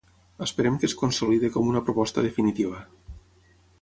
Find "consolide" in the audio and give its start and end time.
1.01-1.51